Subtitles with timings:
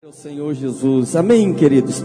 [0.00, 2.04] Meu Senhor Jesus, amém, queridos.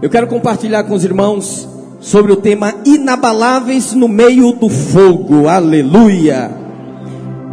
[0.00, 1.68] Eu quero compartilhar com os irmãos
[2.00, 6.50] sobre o tema inabaláveis no meio do fogo, aleluia.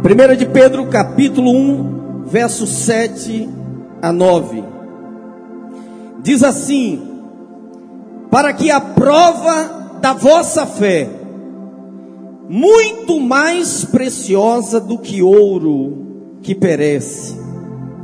[0.02, 3.46] 1 de Pedro, capítulo 1, verso 7
[4.00, 4.64] a 9.
[6.22, 7.02] Diz assim:
[8.30, 11.06] Para que a prova da vossa fé,
[12.48, 17.38] muito mais preciosa do que ouro que perece,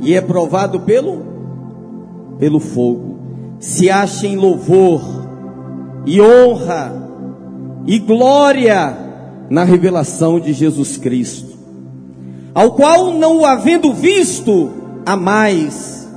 [0.01, 1.30] e é provado pelo
[2.41, 3.19] pelo fogo,
[3.59, 4.99] se acha em louvor
[6.07, 6.91] e honra
[7.85, 8.97] e glória
[9.47, 11.55] na revelação de Jesus Cristo,
[12.55, 14.71] ao qual não o havendo visto,
[15.05, 16.09] a mais,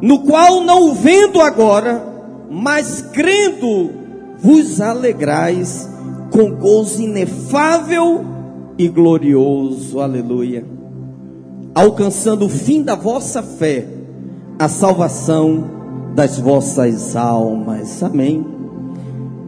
[0.00, 2.04] no qual não o vendo agora,
[2.50, 3.90] mas crendo,
[4.40, 5.88] vos alegrais
[6.32, 8.24] com gozo inefável
[8.76, 10.66] e glorioso, aleluia,
[11.72, 14.01] alcançando o fim da vossa fé
[14.62, 15.64] a salvação
[16.14, 18.00] das vossas almas.
[18.00, 18.46] Amém.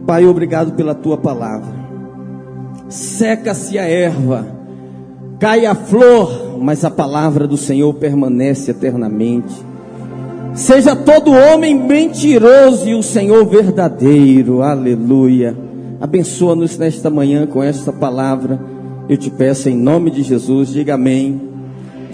[0.05, 1.73] Pai, obrigado pela tua palavra.
[2.89, 4.45] Seca-se a erva,
[5.39, 9.55] cai a flor, mas a palavra do Senhor permanece eternamente.
[10.53, 14.63] Seja todo homem mentiroso e o Senhor verdadeiro.
[14.63, 15.55] Aleluia.
[16.01, 18.59] Abençoa-nos nesta manhã com esta palavra.
[19.07, 21.54] Eu te peço em nome de Jesus, diga amém.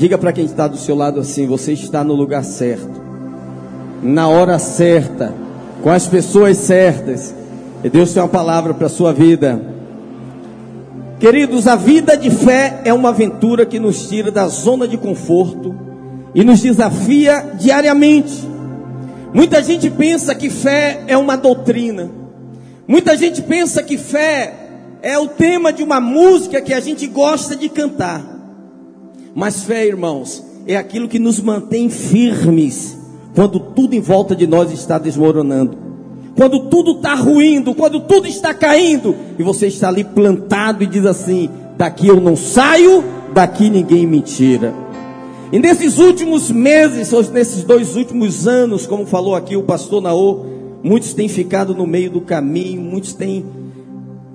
[0.02, 3.00] Diga para quem está do seu lado assim: você está no lugar certo,
[4.02, 5.32] na hora certa,
[5.84, 7.36] com as pessoas certas.
[7.84, 9.62] E Deus tem uma palavra para a sua vida.
[11.20, 15.76] Queridos, a vida de fé é uma aventura que nos tira da zona de conforto
[16.34, 18.50] e nos desafia diariamente.
[19.32, 22.10] Muita gente pensa que fé é uma doutrina.
[22.88, 24.52] Muita gente pensa que fé
[25.04, 28.31] é o tema de uma música que a gente gosta de cantar.
[29.34, 32.98] Mas fé, irmãos, é aquilo que nos mantém firmes
[33.34, 35.78] quando tudo em volta de nós está desmoronando.
[36.36, 41.06] Quando tudo está ruindo, quando tudo está caindo, e você está ali plantado e diz
[41.06, 44.74] assim: daqui eu não saio, daqui ninguém me tira.
[45.52, 50.46] E nesses últimos meses, ou nesses dois últimos anos, como falou aqui o pastor Naô,
[50.82, 53.46] muitos têm ficado no meio do caminho, muitos têm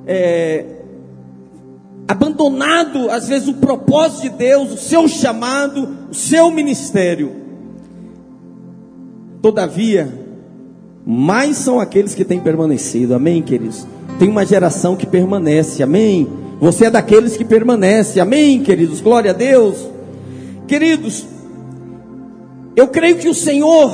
[0.06, 0.75] é,
[2.09, 7.33] abandonado, às vezes, o propósito de Deus, o seu chamado, o seu ministério.
[9.43, 10.09] Todavia,
[11.05, 13.87] mais são aqueles que têm permanecido, amém, queridos?
[14.19, 16.28] Tem uma geração que permanece, amém?
[16.61, 19.00] Você é daqueles que permanece, amém, queridos?
[19.00, 19.77] Glória a Deus.
[20.67, 21.27] Queridos,
[22.77, 23.93] eu creio que o Senhor,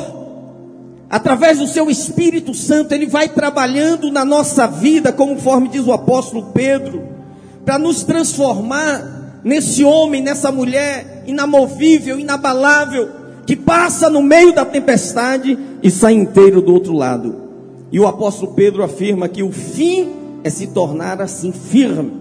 [1.09, 6.50] através do seu Espírito Santo, Ele vai trabalhando na nossa vida, conforme diz o apóstolo
[6.53, 7.22] Pedro
[7.65, 13.09] para nos transformar nesse homem, nessa mulher inamovível, inabalável,
[13.47, 17.43] que passa no meio da tempestade e sai inteiro do outro lado.
[17.91, 20.11] E o apóstolo Pedro afirma que o fim
[20.45, 22.12] é se tornar assim firme,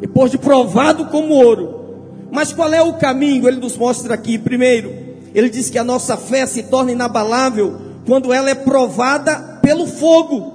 [0.00, 1.84] depois de provado como ouro.
[2.30, 3.46] Mas qual é o caminho?
[3.46, 4.36] Ele nos mostra aqui.
[4.36, 4.92] Primeiro,
[5.34, 7.76] ele diz que a nossa fé se torna inabalável
[8.06, 10.52] quando ela é provada pelo fogo.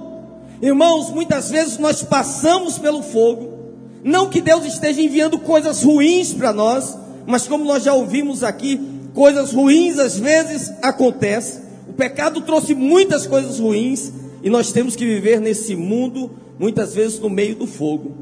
[0.62, 3.59] Irmãos, muitas vezes nós passamos pelo fogo,
[4.02, 6.96] não que Deus esteja enviando coisas ruins para nós,
[7.26, 8.80] mas como nós já ouvimos aqui,
[9.14, 11.62] coisas ruins às vezes acontecem.
[11.88, 14.12] O pecado trouxe muitas coisas ruins
[14.42, 18.12] e nós temos que viver nesse mundo muitas vezes no meio do fogo.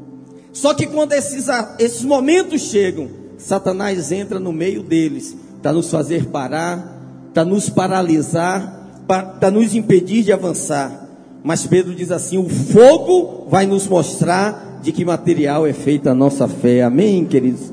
[0.51, 1.47] Só que quando esses,
[1.77, 9.03] esses momentos chegam, Satanás entra no meio deles para nos fazer parar, para nos paralisar,
[9.07, 11.07] para nos impedir de avançar.
[11.43, 16.15] Mas Pedro diz assim: o fogo vai nos mostrar de que material é feita a
[16.15, 16.83] nossa fé.
[16.83, 17.71] Amém, queridos?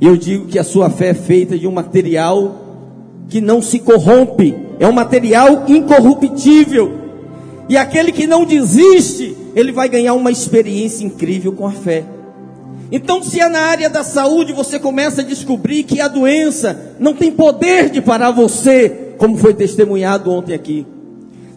[0.00, 2.60] E eu digo que a sua fé é feita de um material
[3.28, 6.92] que não se corrompe, é um material incorruptível.
[7.68, 12.04] E aquele que não desiste, ele vai ganhar uma experiência incrível com a fé.
[12.90, 17.14] Então, se é na área da saúde você começa a descobrir que a doença não
[17.14, 20.86] tem poder de parar você, como foi testemunhado ontem aqui.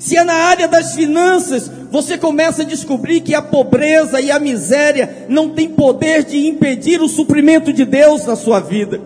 [0.06, 4.38] Se é na área das finanças, você começa a descobrir que a pobreza e a
[4.38, 9.02] miséria não tem poder de impedir o suprimento de Deus na sua vida.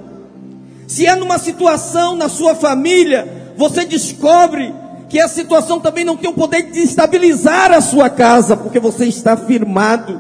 [0.90, 4.74] Se é numa situação na sua família, você descobre
[5.08, 9.06] que a situação também não tem o poder de estabilizar a sua casa, porque você
[9.06, 10.20] está firmado.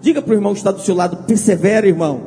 [0.00, 2.22] Diga para o irmão que está do seu lado, persevera, irmão.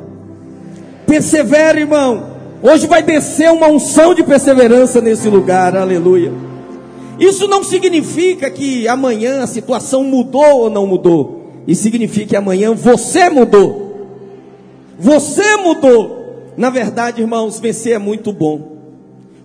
[1.08, 2.36] Persevera, irmão.
[2.62, 6.49] Hoje vai descer uma unção de perseverança nesse lugar, aleluia.
[7.20, 11.62] Isso não significa que amanhã a situação mudou ou não mudou.
[11.68, 14.08] Isso significa que amanhã você mudou.
[14.98, 16.52] Você mudou.
[16.56, 18.78] Na verdade, irmãos, vencer é muito bom.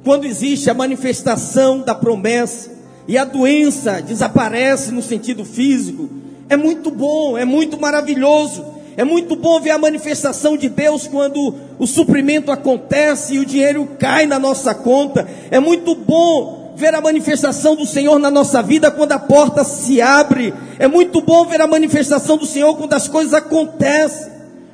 [0.05, 2.71] quando existe a manifestação da promessa
[3.07, 6.07] e a doença desaparece no sentido físico,
[6.47, 8.63] é muito bom, é muito maravilhoso.
[8.97, 13.89] É muito bom ver a manifestação de Deus quando o suprimento acontece e o dinheiro
[13.99, 15.27] cai na nossa conta.
[15.51, 20.01] É muito bom ver a manifestação do Senhor na nossa vida quando a porta se
[20.01, 20.53] abre.
[20.77, 24.31] É muito bom ver a manifestação do Senhor quando as coisas acontecem.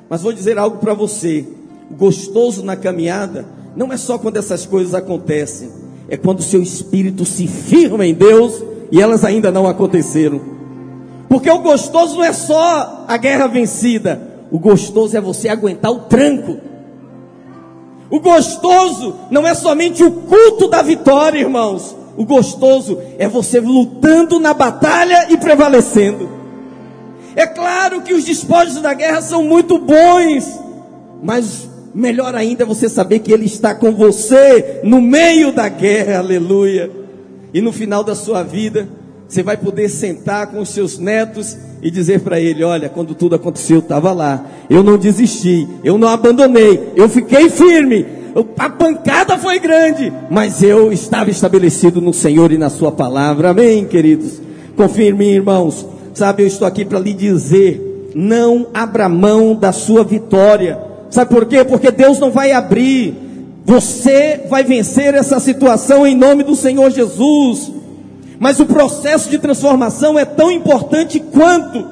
[0.09, 1.45] Mas vou dizer algo para você:
[1.89, 3.45] o gostoso na caminhada
[3.75, 5.69] não é só quando essas coisas acontecem,
[6.09, 8.61] é quando o seu espírito se firma em Deus
[8.91, 10.41] e elas ainda não aconteceram.
[11.29, 14.21] Porque o gostoso não é só a guerra vencida,
[14.51, 16.57] o gostoso é você aguentar o tranco.
[18.11, 21.95] O gostoso não é somente o culto da vitória, irmãos.
[22.15, 26.29] O gostoso é você lutando na batalha e prevalecendo.
[27.35, 30.59] É claro que os despojos da guerra são muito bons,
[31.23, 36.19] mas Melhor ainda é você saber que Ele está com você no meio da guerra,
[36.19, 36.89] aleluia.
[37.53, 38.87] E no final da sua vida,
[39.31, 43.33] você vai poder sentar com os seus netos e dizer para ele: Olha, quando tudo
[43.33, 48.05] aconteceu, eu estava lá, eu não desisti, eu não abandonei, eu fiquei firme.
[48.57, 53.51] A pancada foi grande, mas eu estava estabelecido no Senhor e na Sua palavra.
[53.51, 54.41] Amém, queridos?
[54.75, 55.85] Confirme, irmãos.
[56.13, 60.77] Sabe, eu estou aqui para lhe dizer: não abra mão da sua vitória.
[61.09, 61.63] Sabe por quê?
[61.63, 63.15] Porque Deus não vai abrir.
[63.63, 67.79] Você vai vencer essa situação em nome do Senhor Jesus.
[68.41, 71.87] Mas o processo de transformação é tão importante quanto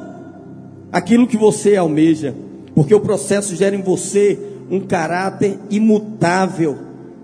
[0.91, 2.33] aquilo que você almeja,
[2.73, 6.75] porque o processo gera em você um caráter imutável,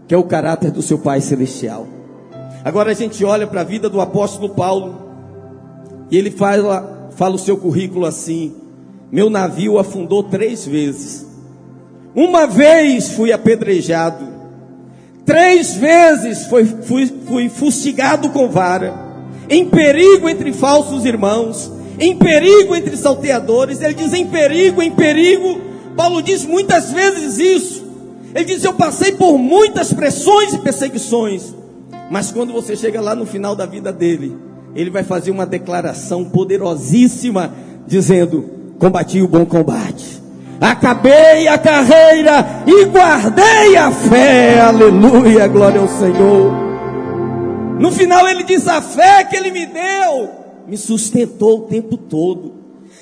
[0.08, 1.88] que é o caráter do seu Pai celestial.
[2.64, 4.96] Agora a gente olha para a vida do apóstolo Paulo
[6.12, 8.54] e ele fala, fala o seu currículo assim:
[9.12, 11.26] meu navio afundou três vezes.
[12.14, 14.24] Uma vez fui apedrejado,
[15.26, 19.05] três vezes fui, fui, fui fustigado com vara,
[19.50, 23.82] em perigo entre falsos irmãos, em perigo entre salteadores.
[23.82, 25.62] Ele diz em perigo, em perigo.
[25.96, 27.86] Paulo diz muitas vezes isso.
[28.34, 31.54] Ele diz: Eu passei por muitas pressões e perseguições.
[32.10, 34.36] Mas quando você chega lá no final da vida dele,
[34.76, 37.54] ele vai fazer uma declaração poderosíssima,
[37.88, 40.22] dizendo: Combati o bom combate,
[40.60, 44.62] Acabei a carreira e guardei a fé.
[44.62, 46.65] Aleluia, glória ao Senhor.
[47.80, 52.54] No final ele diz: A fé que ele me deu me sustentou o tempo todo.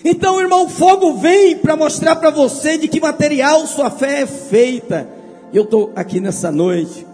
[0.04, 4.28] Então, irmão, o fogo vem para mostrar para você de que material sua fé é
[4.28, 5.08] feita.
[5.54, 7.06] Eu estou aqui nessa noite,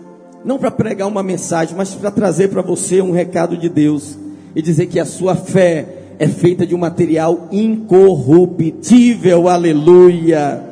[0.44, 4.18] não para pregar uma mensagem, mas para trazer para você um recado de Deus
[4.56, 10.64] e dizer que a sua fé é feita de um material incorruptível, aleluia.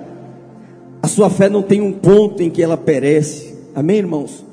[1.04, 4.47] A sua fé não tem um ponto em que ela perece, amém, irmãos?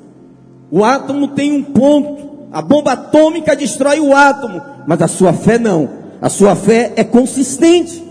[0.75, 5.57] O átomo tem um ponto, a bomba atômica destrói o átomo, mas a sua fé
[5.57, 5.89] não,
[6.21, 8.03] a sua fé é consistente.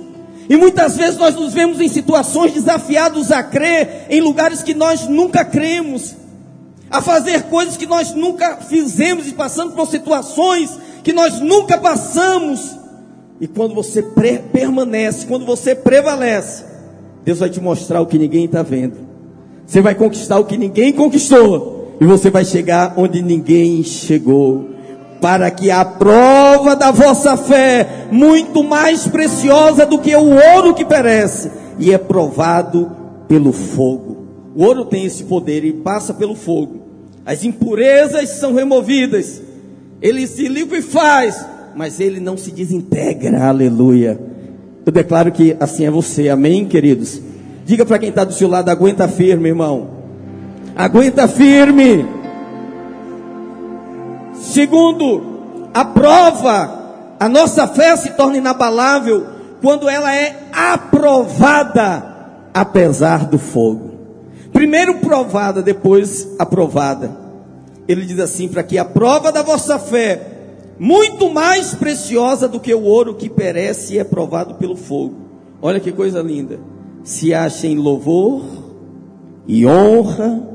[0.49, 5.07] E muitas vezes nós nos vemos em situações desafiados a crer em lugares que nós
[5.07, 6.15] nunca cremos,
[6.91, 10.71] a fazer coisas que nós nunca fizemos e passando por situações
[11.03, 12.79] que nós nunca passamos.
[13.43, 14.03] E quando você
[14.51, 16.65] permanece, quando você prevalece,
[17.27, 18.97] Deus vai te mostrar o que ninguém está vendo.
[19.67, 21.84] Você vai conquistar o que ninguém conquistou.
[22.01, 24.71] E você vai chegar onde ninguém chegou.
[25.21, 30.85] Para que a prova da vossa fé, muito mais preciosa do que o ouro que
[30.85, 32.91] perece, e é provado
[33.27, 34.27] pelo fogo.
[34.55, 36.83] O ouro tem esse poder e passa pelo fogo.
[37.25, 39.41] As impurezas são removidas
[40.05, 44.21] ele se liquefaz, mas ele não se desintegra, aleluia.
[44.85, 47.23] Eu declaro que assim é você, amém, queridos?
[47.65, 49.94] Diga para quem está do seu lado, aguenta firme, irmão.
[50.77, 52.07] Aguenta firme.
[54.35, 59.27] Segundo, a prova, a nossa fé se torna inabalável
[59.61, 62.05] quando ela é aprovada,
[62.53, 63.93] apesar do fogo.
[64.53, 67.25] Primeiro provada, depois aprovada
[67.87, 70.21] ele diz assim: para que a prova da vossa fé,
[70.79, 75.15] muito mais preciosa do que o ouro que perece e é provado pelo fogo.
[75.61, 76.59] Olha que coisa linda.
[77.03, 78.43] Se acha em louvor
[79.47, 80.54] e honra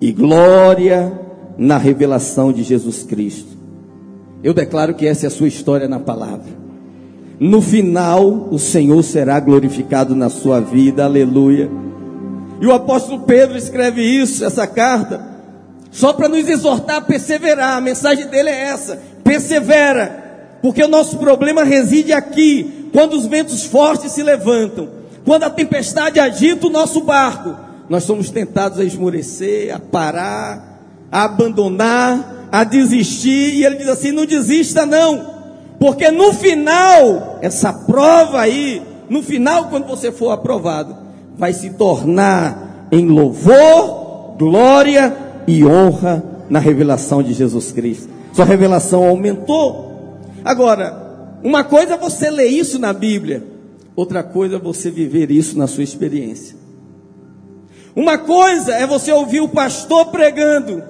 [0.00, 1.12] e glória
[1.56, 3.56] na revelação de Jesus Cristo.
[4.42, 6.56] Eu declaro que essa é a sua história na palavra.
[7.40, 11.68] No final, o Senhor será glorificado na sua vida, aleluia.
[12.60, 15.24] E o apóstolo Pedro escreve isso, essa carta,
[15.90, 17.76] só para nos exortar a perseverar.
[17.76, 23.64] A mensagem dele é essa: persevera, porque o nosso problema reside aqui, quando os ventos
[23.64, 24.88] fortes se levantam,
[25.24, 27.54] quando a tempestade agita o nosso barco,
[27.88, 34.12] nós somos tentados a esmorecer, a parar, a abandonar, a desistir, e ele diz assim:
[34.12, 35.24] não desista não,
[35.78, 40.96] porque no final, essa prova aí, no final, quando você for aprovado,
[41.36, 45.16] vai se tornar em louvor, glória
[45.46, 48.08] e honra na revelação de Jesus Cristo.
[48.32, 50.18] Sua revelação aumentou.
[50.44, 53.44] Agora, uma coisa é você ler isso na Bíblia,
[53.94, 56.57] outra coisa é você viver isso na sua experiência.
[57.98, 60.84] Uma coisa é você ouvir o pastor pregando,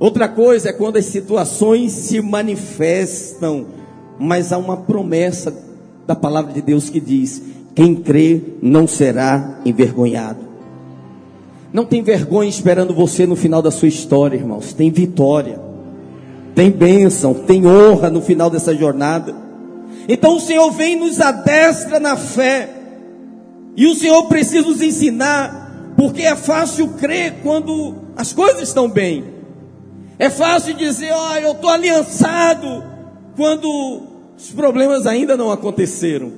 [0.00, 3.66] outra coisa é quando as situações se manifestam,
[4.18, 5.56] mas há uma promessa
[6.04, 7.40] da palavra de Deus que diz:
[7.72, 10.40] quem crê não será envergonhado.
[11.72, 14.72] Não tem vergonha esperando você no final da sua história, irmãos.
[14.72, 15.60] Tem vitória,
[16.52, 19.36] tem bênção, tem honra no final dessa jornada.
[20.08, 22.68] Então o Senhor vem nos adestra na fé.
[23.76, 25.61] E o Senhor precisa nos ensinar,
[25.96, 29.24] porque é fácil crer quando as coisas estão bem.
[30.18, 32.84] É fácil dizer, ó, eu estou aliançado,
[33.36, 34.02] quando
[34.36, 36.32] os problemas ainda não aconteceram.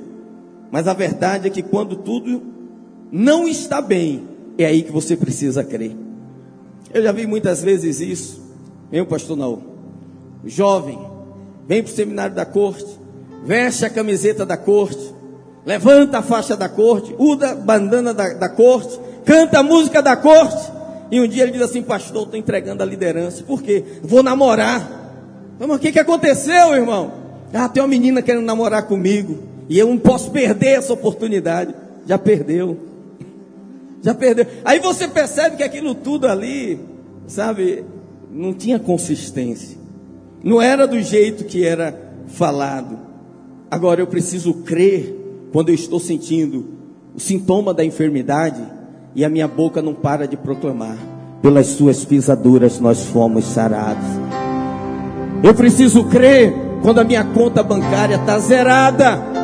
[0.70, 2.42] Mas a verdade é que quando tudo
[3.11, 5.96] não está bem, é aí que você precisa crer.
[6.92, 8.42] Eu já vi muitas vezes isso.
[8.90, 9.62] Vem pastor não.
[10.44, 10.99] Jovem,
[11.66, 12.87] vem para o seminário da corte,
[13.44, 15.14] veste a camiseta da corte,
[15.64, 20.16] levanta a faixa da corte, usa a bandana da, da corte, canta a música da
[20.16, 20.73] corte.
[21.11, 23.43] E um dia ele diz assim, pastor, estou entregando a liderança.
[23.45, 23.85] Por quê?
[24.02, 25.04] Vou namorar.
[25.59, 27.12] Mas o que, que aconteceu, irmão?
[27.52, 29.38] Ah, tem uma menina querendo namorar comigo.
[29.69, 31.75] E eu não posso perder essa oportunidade.
[32.07, 32.78] Já perdeu.
[34.02, 34.47] Já perdeu.
[34.64, 36.78] Aí você percebe que aquilo tudo ali,
[37.26, 37.85] sabe,
[38.31, 39.78] não tinha consistência.
[40.43, 42.99] Não era do jeito que era falado.
[43.71, 46.66] Agora eu preciso crer quando eu estou sentindo
[47.14, 48.61] o sintoma da enfermidade
[49.14, 50.97] e a minha boca não para de proclamar:
[51.40, 54.04] pelas suas pisaduras nós fomos sarados.
[55.42, 59.35] Eu preciso crer quando a minha conta bancária está zerada.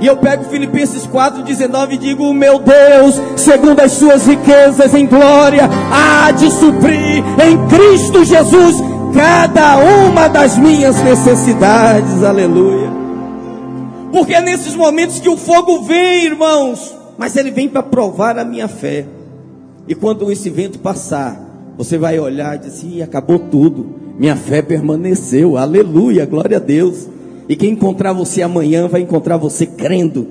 [0.00, 5.68] E eu pego Filipenses 4,19 e digo: Meu Deus, segundo as suas riquezas em glória,
[5.92, 8.76] há de suprir em Cristo Jesus
[9.14, 12.22] cada uma das minhas necessidades.
[12.22, 12.90] Aleluia.
[14.12, 18.46] Porque é nesses momentos que o fogo vem, irmãos, mas ele vem para provar a
[18.46, 19.04] minha fé.
[19.86, 21.38] E quando esse vento passar,
[21.76, 23.94] você vai olhar e dizer: acabou tudo.
[24.18, 25.58] Minha fé permaneceu.
[25.58, 27.06] Aleluia, glória a Deus.
[27.46, 30.26] E quem encontrar você amanhã vai encontrar você crendo.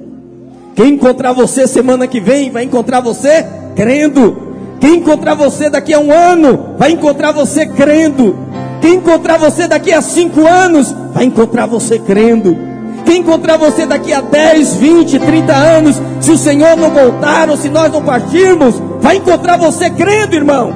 [0.73, 4.35] Quem encontrar você semana que vem vai encontrar você crendo.
[4.79, 8.35] Quem encontrar você daqui a um ano vai encontrar você crendo.
[8.81, 12.68] Quem encontrar você daqui a cinco anos vai encontrar você crendo.
[13.05, 17.57] Quem encontrar você daqui a 10, 20, 30 anos, se o Senhor não voltar ou
[17.57, 20.73] se nós não partirmos, vai encontrar você crendo, irmão,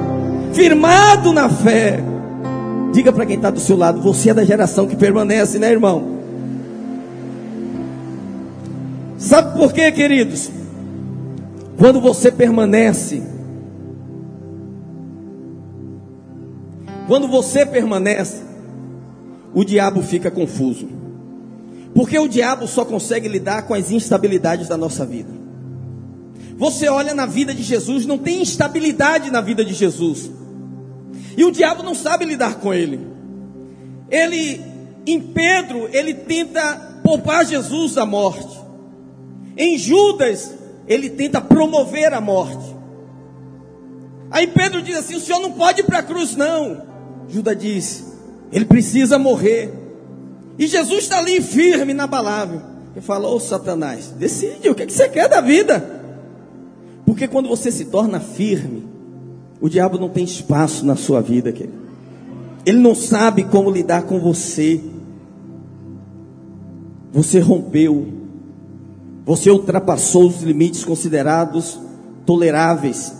[0.52, 2.00] firmado na fé.
[2.92, 6.14] Diga para quem está do seu lado, você é da geração que permanece, né, irmão?
[9.18, 10.50] Sabe por quê, queridos?
[11.76, 13.22] Quando você permanece,
[17.08, 18.42] quando você permanece,
[19.52, 21.03] o diabo fica confuso.
[21.94, 25.30] Porque o diabo só consegue lidar com as instabilidades da nossa vida.
[26.56, 30.30] Você olha na vida de Jesus, não tem instabilidade na vida de Jesus.
[31.36, 33.00] E o diabo não sabe lidar com ele.
[34.10, 34.60] Ele,
[35.06, 38.58] em Pedro, ele tenta poupar Jesus da morte.
[39.56, 40.52] Em Judas,
[40.86, 42.74] ele tenta promover a morte.
[44.30, 46.82] Aí Pedro diz assim: o senhor não pode ir para a cruz, não.
[47.28, 48.04] Judas diz:
[48.52, 49.83] ele precisa morrer.
[50.58, 52.60] E Jesus está ali firme, inabalável.
[52.94, 56.02] Ele fala: Ô Satanás, decide o que, é que você quer da vida.
[57.04, 58.84] Porque quando você se torna firme,
[59.60, 61.84] o diabo não tem espaço na sua vida, querido.
[62.64, 64.80] Ele não sabe como lidar com você.
[67.12, 68.06] Você rompeu.
[69.26, 71.78] Você ultrapassou os limites considerados
[72.24, 73.12] toleráveis.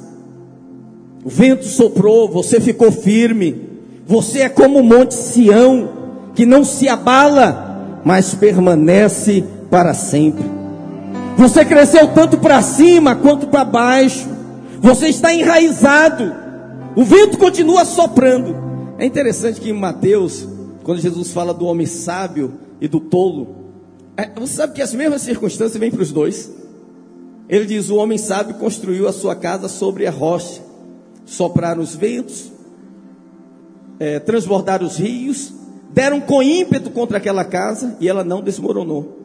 [1.25, 3.69] O vento soprou, você ficou firme.
[4.07, 6.04] Você é como o monte Sião,
[6.35, 10.45] que não se abala, mas permanece para sempre.
[11.37, 14.29] Você cresceu tanto para cima quanto para baixo.
[14.81, 16.33] Você está enraizado.
[16.97, 18.57] O vento continua soprando.
[18.99, 20.47] É interessante que em Mateus,
[20.85, 23.65] quando Jesus fala do homem sábio e do tolo,
[24.17, 26.53] é, você sabe que as mesmas circunstâncias vêm para os dois.
[27.49, 30.63] Ele diz: O homem sábio construiu a sua casa sobre a rocha,
[31.27, 32.53] sopraram os ventos,
[33.99, 35.53] é, transbordaram os rios,
[35.95, 39.21] deram com ímpeto contra aquela casa e ela não desmoronou.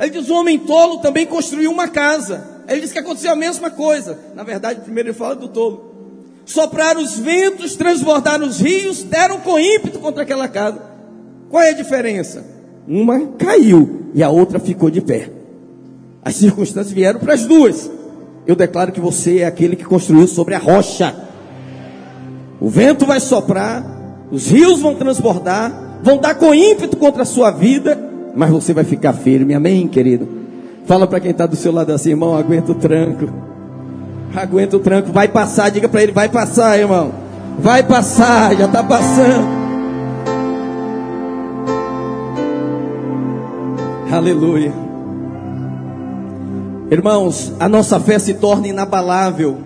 [0.00, 2.62] Ele diz: O homem tolo também construiu uma casa.
[2.66, 4.18] Ele diz que aconteceu a mesma coisa.
[4.34, 5.94] Na verdade, primeiro ele fala do tolo.
[6.46, 10.80] sopraram os ventos, transbordaram os rios, deram com ímpeto contra aquela casa.
[11.50, 12.44] Qual é a diferença?
[12.86, 15.30] Uma caiu e a outra ficou de pé.
[16.24, 17.90] As circunstâncias vieram para as duas.
[18.46, 21.14] Eu declaro que você é aquele que construiu sobre a rocha.
[22.60, 23.84] O vento vai soprar,
[24.30, 27.98] os rios vão transbordar, vão dar com ímpeto contra a sua vida,
[28.34, 29.54] mas você vai ficar firme.
[29.54, 30.28] Amém, querido?
[30.86, 33.28] Fala para quem está do seu lado assim, irmão, aguenta o tranco.
[34.34, 37.12] Aguenta o tranco, vai passar, diga para ele, vai passar, irmão.
[37.58, 39.58] Vai passar, já está passando.
[44.10, 44.72] Aleluia.
[46.90, 49.58] Irmãos, a nossa fé se torna inabalável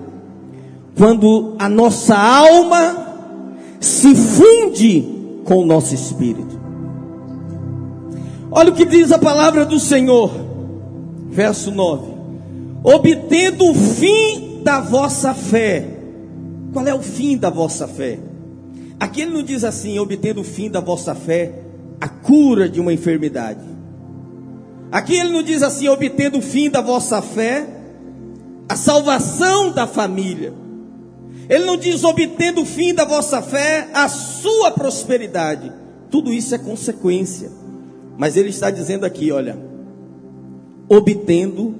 [0.96, 2.96] quando a nossa alma
[3.78, 6.60] se funde com o nosso espírito.
[8.50, 10.30] Olha o que diz a palavra do Senhor,
[11.30, 12.12] verso 9:
[12.84, 15.88] obtendo o fim da vossa fé.
[16.72, 18.18] Qual é o fim da vossa fé?
[18.98, 21.52] Aqui ele não diz assim, obtendo o fim da vossa fé,
[22.00, 23.60] a cura de uma enfermidade.
[24.90, 27.66] Aqui ele não diz assim, obtendo o fim da vossa fé,
[28.68, 30.52] a salvação da família.
[31.52, 35.70] Ele não diz obtendo o fim da vossa fé, a sua prosperidade.
[36.10, 37.50] Tudo isso é consequência.
[38.16, 39.58] Mas ele está dizendo aqui, olha,
[40.88, 41.74] obtendo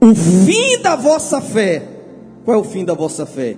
[0.00, 1.88] o fim da vossa fé,
[2.44, 3.56] qual é o fim da vossa fé?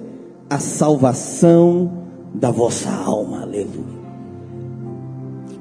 [0.49, 3.42] A salvação da vossa alma.
[3.42, 4.00] Aleluia.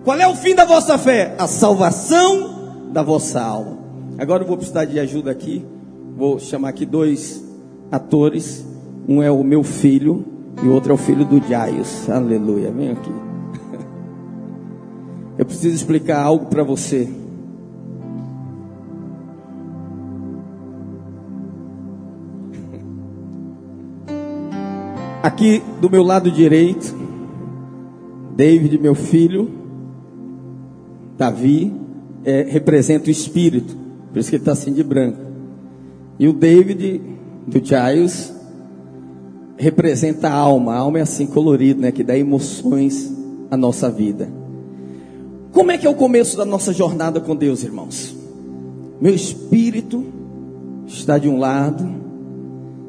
[0.06, 1.36] Qual é o fim da vossa fé?
[1.38, 3.78] A salvação da vossa alma.
[4.18, 5.66] Agora eu vou precisar de ajuda aqui.
[6.16, 7.44] Vou chamar aqui dois
[7.92, 8.71] atores.
[9.08, 10.26] Um é o meu filho
[10.64, 12.10] e o outro é o filho do Jaios.
[12.10, 12.72] Aleluia.
[12.72, 13.12] Vem aqui.
[15.38, 17.10] Eu preciso explicar algo para você.
[25.24, 26.96] Aqui do meu lado direito,
[28.36, 29.50] David, meu filho,
[31.18, 31.74] Davi,
[32.24, 33.76] é, representa o espírito,
[34.12, 35.20] por isso que ele está assim de branco.
[36.18, 37.02] E o David,
[37.48, 38.34] do Giles,
[39.62, 40.74] representa a alma.
[40.74, 41.92] A alma é assim colorido, né?
[41.92, 43.14] Que dá emoções
[43.52, 44.28] à nossa vida.
[45.52, 48.16] Como é que é o começo da nossa jornada com Deus, irmãos?
[49.00, 50.04] Meu espírito
[50.88, 51.88] está de um lado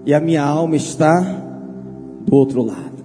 [0.06, 1.20] e a minha alma está
[2.24, 3.02] do outro lado.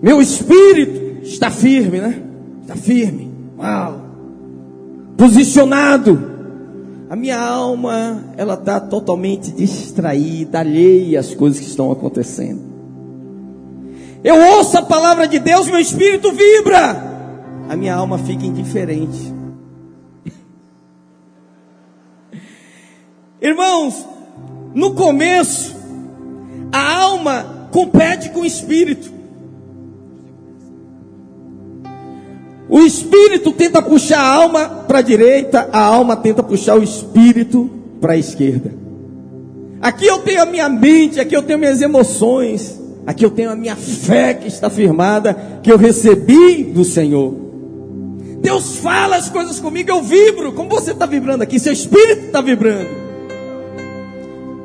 [0.00, 2.22] Meu espírito está firme, né?
[2.62, 3.28] Está firme.
[5.16, 6.37] Posicionado.
[7.10, 12.60] A minha alma, ela está totalmente distraída, alheia às coisas que estão acontecendo.
[14.22, 17.08] Eu ouço a palavra de Deus, meu espírito vibra.
[17.66, 19.32] A minha alma fica indiferente.
[23.40, 24.04] Irmãos,
[24.74, 25.74] no começo,
[26.70, 29.17] a alma compete com o espírito.
[32.68, 37.70] O espírito tenta puxar a alma para a direita, a alma tenta puxar o espírito
[38.00, 38.74] para a esquerda.
[39.80, 43.56] Aqui eu tenho a minha mente, aqui eu tenho minhas emoções, aqui eu tenho a
[43.56, 47.34] minha fé que está firmada, que eu recebi do Senhor.
[48.40, 52.40] Deus fala as coisas comigo, eu vibro, como você está vibrando aqui, seu espírito está
[52.40, 52.90] vibrando.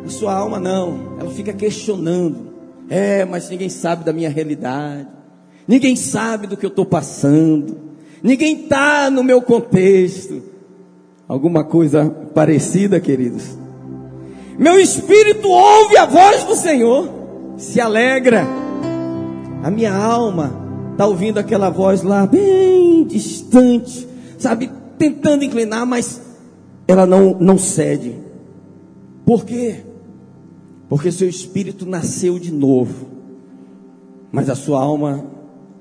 [0.06, 2.54] A sua alma não, ela fica questionando.
[2.90, 5.08] É, mas ninguém sabe da minha realidade.
[5.68, 7.83] Ninguém sabe do que eu estou passando.
[8.24, 10.42] Ninguém está no meu contexto.
[11.28, 13.58] Alguma coisa parecida, queridos?
[14.58, 17.10] Meu espírito ouve a voz do Senhor,
[17.58, 18.48] se alegra.
[19.62, 20.54] A minha alma
[20.92, 24.08] está ouvindo aquela voz lá, bem distante,
[24.38, 26.22] sabe, tentando inclinar, mas
[26.88, 28.16] ela não, não cede.
[29.26, 29.82] Por quê?
[30.88, 33.08] Porque seu espírito nasceu de novo,
[34.32, 35.26] mas a sua alma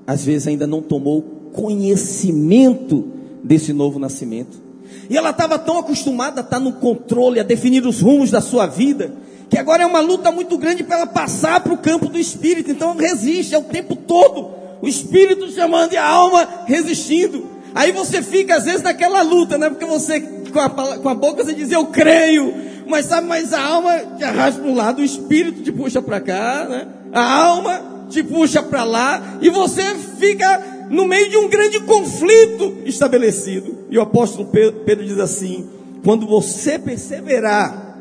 [0.05, 3.05] às vezes ainda não tomou conhecimento
[3.43, 4.61] desse novo nascimento.
[5.09, 8.65] E ela estava tão acostumada a estar no controle, a definir os rumos da sua
[8.65, 9.13] vida,
[9.49, 12.71] que agora é uma luta muito grande para ela passar para o campo do espírito.
[12.71, 14.51] Então resiste, é o tempo todo.
[14.81, 17.45] O espírito chamando e a alma resistindo.
[17.75, 19.69] Aí você fica às vezes naquela luta, né?
[19.69, 22.53] Porque você com a, com a boca você diz eu creio,
[22.87, 26.19] mas sabe, mas a alma te arrasta para um lado, o espírito te puxa para
[26.19, 26.87] cá, né?
[27.11, 32.75] A alma te puxa para lá e você fica no meio de um grande conflito
[32.85, 33.75] estabelecido.
[33.89, 34.47] E o apóstolo
[34.85, 35.65] Pedro diz assim:
[36.05, 37.97] quando você perseverar,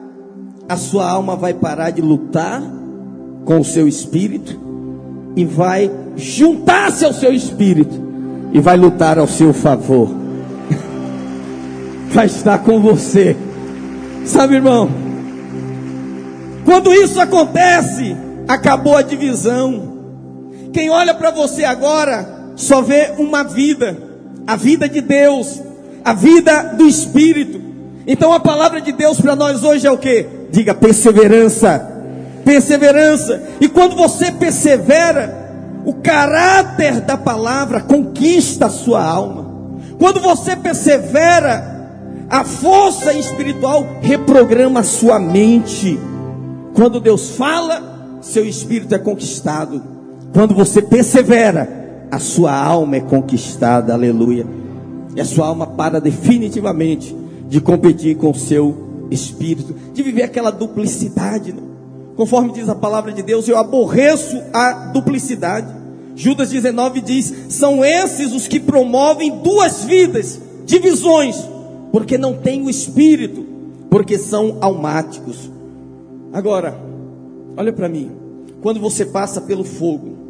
[0.69, 2.63] a sua alma vai parar de lutar
[3.45, 4.61] com o seu espírito
[5.35, 7.95] e vai juntar-se ao seu espírito
[8.53, 10.09] e vai lutar ao seu favor.
[12.13, 13.35] vai estar com você.
[14.27, 14.89] Sabe, irmão?
[16.65, 18.15] Quando isso acontece,
[18.47, 19.91] acabou a divisão.
[20.73, 23.97] Quem olha para você agora só vê uma vida,
[24.47, 25.61] a vida de Deus,
[26.05, 27.61] a vida do Espírito.
[28.07, 30.27] Então a palavra de Deus para nós hoje é o que?
[30.51, 31.91] Diga perseverança.
[32.45, 33.43] Perseverança.
[33.61, 35.43] E quando você persevera,
[35.85, 39.51] o caráter da palavra conquista a sua alma.
[39.99, 41.73] Quando você persevera,
[42.31, 45.99] a força espiritual reprograma a sua mente.
[46.75, 49.83] Quando Deus fala, seu espírito é conquistado.
[50.33, 51.82] Quando você persevera,
[52.13, 53.95] a sua alma é conquistada.
[53.95, 54.47] Aleluia.
[55.17, 57.17] E a sua alma para definitivamente
[57.49, 61.55] de competir com o seu espírito, de viver aquela duplicidade.
[61.55, 61.63] Né?
[62.15, 65.75] Conforme diz a palavra de Deus, eu aborreço a duplicidade.
[66.15, 71.37] Judas 19 diz: são esses os que promovem duas vidas, divisões
[71.91, 73.45] porque não têm o espírito,
[73.91, 75.51] porque são almáticos.
[76.33, 76.75] Agora,
[77.57, 78.11] olha para mim.
[78.63, 80.22] Quando você passa pelo fogo,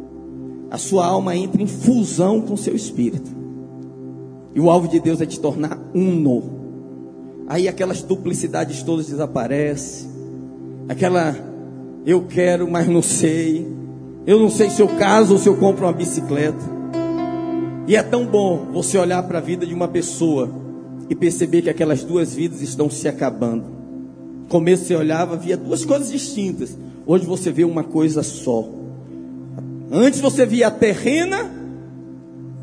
[0.73, 3.29] a sua alma entra em fusão com o seu espírito.
[4.55, 7.43] E o alvo de Deus é te tornar uno.
[7.47, 10.09] Aí aquelas duplicidades todas desaparecem.
[10.89, 11.37] Aquela
[12.07, 13.67] eu quero, mas não sei.
[14.25, 16.65] Eu não sei se eu caso ou se eu compro uma bicicleta.
[17.87, 20.49] E é tão bom você olhar para a vida de uma pessoa
[21.07, 23.65] e perceber que aquelas duas vidas estão se acabando.
[24.41, 26.75] No começo você olhava, via duas coisas distintas.
[27.05, 28.81] Hoje você vê uma coisa só.
[29.95, 31.51] Antes você via a terrena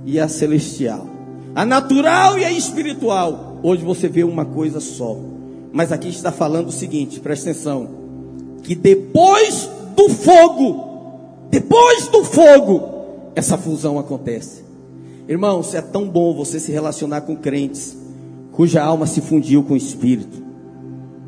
[0.04, 1.06] e a celestial,
[1.54, 3.60] a natural e a espiritual.
[3.62, 5.16] Hoje você vê uma coisa só.
[5.72, 7.88] Mas aqui está falando o seguinte, presta atenção:
[8.64, 12.82] que depois do fogo, depois do fogo,
[13.36, 14.64] essa fusão acontece.
[15.28, 17.96] Irmãos, é tão bom você se relacionar com crentes
[18.50, 20.42] cuja alma se fundiu com o espírito.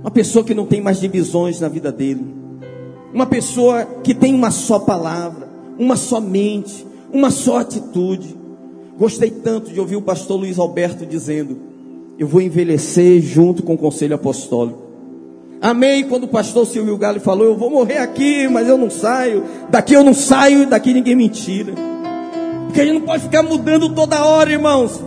[0.00, 2.26] Uma pessoa que não tem mais divisões na vida dele.
[3.14, 8.36] Uma pessoa que tem uma só palavra, uma só mente, uma só atitude.
[8.98, 11.58] Gostei tanto de ouvir o pastor Luiz Alberto dizendo:
[12.18, 14.82] Eu vou envelhecer junto com o conselho apostólico.
[15.60, 19.44] Amei quando o pastor Silvio Galo falou: Eu vou morrer aqui, mas eu não saio.
[19.70, 21.72] Daqui eu não saio e daqui ninguém me tira.
[22.66, 25.00] Porque a gente não pode ficar mudando toda hora, irmãos.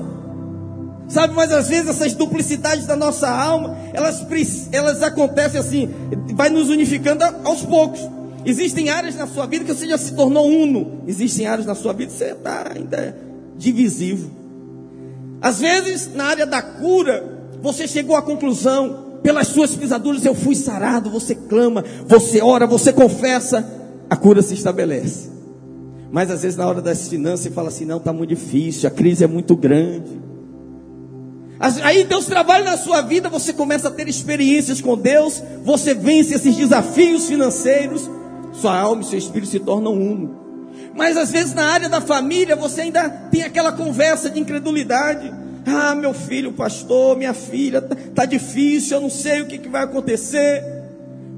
[1.08, 4.26] Sabe, mas às vezes essas duplicidades da nossa alma, elas,
[4.72, 5.90] elas acontecem assim,
[6.34, 8.00] vai nos unificando aos poucos.
[8.46, 11.02] Existem áreas na sua vida que você já se tornou uno.
[11.08, 13.18] Existem áreas na sua vida que você está ainda
[13.58, 14.30] divisivo.
[15.42, 17.24] Às vezes, na área da cura,
[17.62, 21.10] você chegou à conclusão, pelas suas pisaduras eu fui sarado.
[21.10, 23.68] Você clama, você ora, você confessa,
[24.10, 25.30] a cura se estabelece.
[26.12, 28.92] Mas às vezes, na hora das finanças, você fala assim: não, está muito difícil, a
[28.92, 30.26] crise é muito grande.
[31.60, 36.36] Aí Deus trabalha na sua vida, você começa a ter experiências com Deus, você vence
[36.36, 38.10] esses desafios financeiros,
[38.62, 40.46] sua alma e seu espírito se tornam uno.
[40.96, 45.34] Mas às vezes na área da família você ainda tem aquela conversa de incredulidade.
[45.66, 49.68] Ah, meu filho, pastor, minha filha, tá, tá difícil, eu não sei o que, que
[49.68, 50.64] vai acontecer.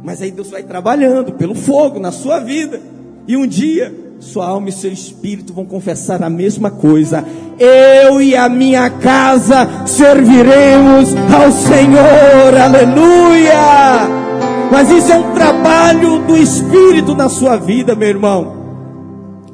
[0.04, 2.80] Mas aí Deus vai trabalhando pelo fogo na sua vida.
[3.28, 7.24] E um dia sua alma e seu espírito vão confessar a mesma coisa.
[7.60, 12.58] Eu e a minha casa serviremos ao Senhor.
[12.60, 14.17] Aleluia!
[14.72, 18.56] Mas isso é um trabalho do espírito na sua vida, meu irmão.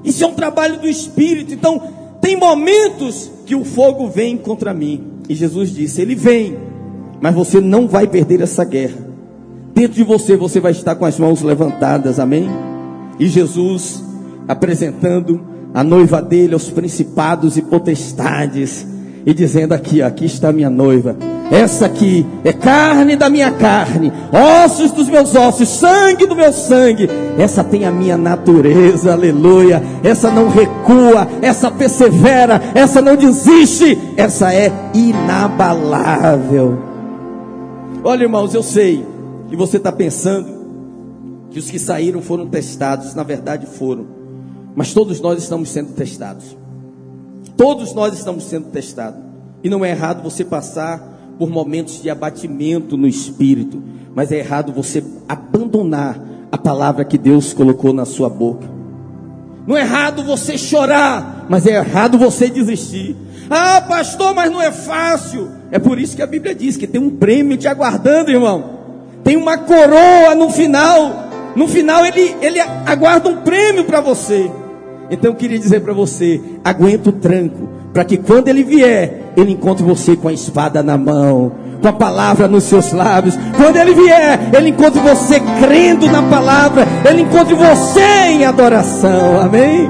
[0.04, 1.54] Isso é um trabalho do espírito.
[1.54, 1.82] Então,
[2.20, 5.04] tem momentos que o fogo vem contra mim.
[5.30, 6.58] E Jesus disse: Ele vem,
[7.22, 8.98] mas você não vai perder essa guerra.
[9.74, 12.48] Dentro de você, você vai estar com as mãos levantadas, amém?
[13.20, 14.04] E Jesus
[14.48, 15.42] apresentando
[15.74, 18.86] a noiva dele aos principados e potestades
[19.26, 21.16] e dizendo aqui, aqui está minha noiva.
[21.52, 24.12] Essa aqui é carne da minha carne,
[24.66, 27.10] ossos dos meus ossos, sangue do meu sangue.
[27.38, 29.82] Essa tem a minha natureza, aleluia.
[30.04, 36.80] Essa não recua, essa persevera, essa não desiste, essa é inabalável.
[38.04, 39.06] Olha, irmãos, eu sei
[39.50, 40.64] que você está pensando
[41.52, 44.08] que os que saíram foram testados, na verdade foram.
[44.76, 46.58] Mas todos nós estamos sendo testados.
[47.56, 49.20] Todos nós estamos sendo testados.
[49.64, 53.82] E não é errado você passar por momentos de abatimento no espírito,
[54.16, 56.20] mas é errado você abandonar
[56.52, 58.68] a palavra que Deus colocou na sua boca.
[59.66, 63.16] Não é errado você chorar, mas é errado você desistir.
[63.50, 65.50] Ah, pastor, mas não é fácil.
[65.72, 68.80] É por isso que a Bíblia diz que tem um prêmio te aguardando, irmão.
[69.24, 71.24] Tem uma coroa no final.
[71.56, 74.52] No final ele, ele aguarda um prêmio para você.
[75.10, 79.52] Então eu queria dizer para você: aguenta o tranco, para que quando ele vier, ele
[79.52, 83.38] encontre você com a espada na mão, com a palavra nos seus lábios.
[83.56, 88.02] Quando ele vier, ele encontre você crendo na palavra, ele encontre você
[88.32, 89.40] em adoração.
[89.40, 89.90] Amém?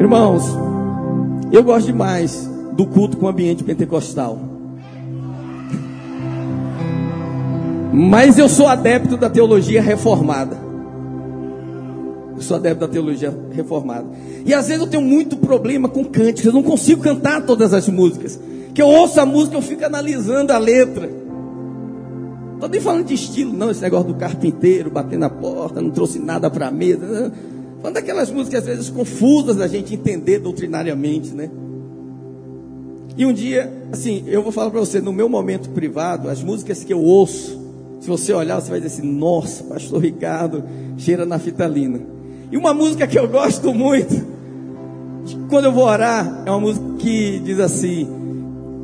[0.00, 0.58] Irmãos,
[1.52, 4.38] eu gosto demais do culto com o ambiente pentecostal.
[7.92, 10.67] Mas eu sou adepto da teologia reformada.
[12.38, 14.06] Eu sou adepto da teologia reformada.
[14.46, 16.44] E às vezes eu tenho muito problema com cânticos.
[16.44, 18.38] Eu não consigo cantar todas as músicas.
[18.72, 21.10] Que eu ouço a música, eu fico analisando a letra.
[22.54, 23.72] Estou nem falando de estilo, não.
[23.72, 27.32] Esse negócio do carpinteiro, bater na porta, não trouxe nada para a mesa.
[27.80, 31.50] Falando daquelas músicas às vezes confusas da gente entender doutrinariamente, né?
[33.16, 36.84] E um dia, assim, eu vou falar para você, no meu momento privado, as músicas
[36.84, 37.60] que eu ouço,
[38.00, 40.62] se você olhar, você vai dizer assim: nossa, Pastor Ricardo,
[40.96, 42.17] cheira naftalina.
[42.50, 44.26] E uma música que eu gosto muito,
[45.48, 48.08] quando eu vou orar, é uma música que diz assim: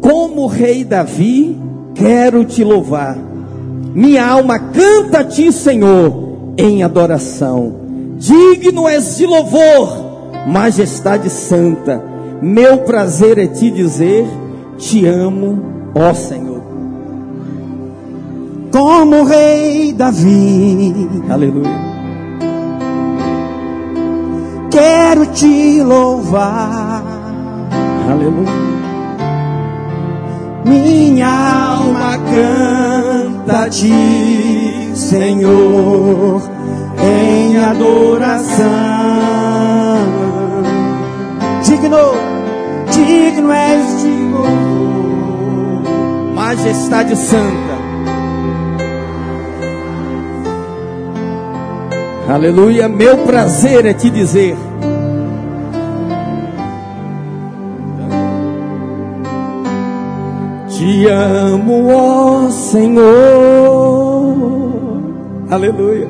[0.01, 1.59] Como Rei Davi,
[1.95, 3.17] quero te louvar.
[3.95, 7.85] Minha alma canta a ti, Senhor, em adoração.
[8.19, 12.03] Digno és de louvor, majestade santa.
[12.43, 14.27] Meu prazer é te dizer:
[14.77, 15.63] Te amo,
[15.95, 16.55] ó Senhor
[18.75, 20.93] como rei Davi.
[21.31, 21.94] Aleluia.
[24.75, 27.01] Quero te louvar.
[28.11, 28.51] Aleluia.
[30.65, 31.29] Minha
[31.77, 36.43] alma canta a ti, Senhor,
[36.99, 38.65] em adoração.
[41.63, 42.15] Digno,
[42.91, 45.83] digno és de louvor.
[46.35, 47.64] Majestade Santa.
[52.27, 54.57] Aleluia, meu prazer é te dizer.
[60.69, 63.05] Te amo, ó Senhor.
[65.51, 66.09] Aleluia.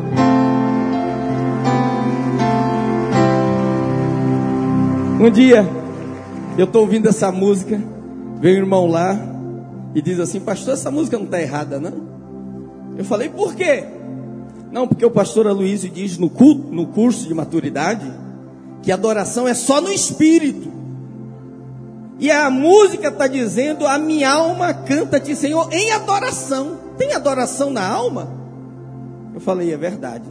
[5.20, 5.66] Um dia,
[6.56, 7.80] eu estou ouvindo essa música,
[8.40, 9.18] veio um irmão lá
[9.96, 11.92] e diz assim: Pastor, essa música não está errada, não?
[12.96, 13.93] Eu falei: Por quê?
[14.74, 18.12] Não, porque o pastor Aloysio diz no, culto, no curso de maturidade
[18.82, 20.68] que adoração é só no espírito.
[22.18, 26.76] E a música está dizendo: A minha alma canta-te, Senhor, em adoração.
[26.98, 28.28] Tem adoração na alma?
[29.32, 30.24] Eu falei: É verdade.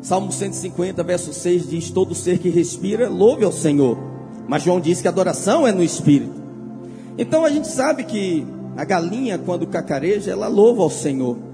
[0.00, 3.98] Salmo 150, verso 6 diz: Todo ser que respira, louve ao Senhor.
[4.46, 6.40] Mas João diz que adoração é no espírito.
[7.18, 11.53] Então a gente sabe que a galinha, quando cacareja, ela louva ao Senhor.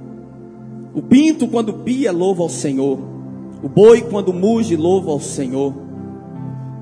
[0.92, 2.98] O pinto, quando pia, louva ao Senhor.
[3.62, 5.72] O boi, quando muge, louva ao Senhor.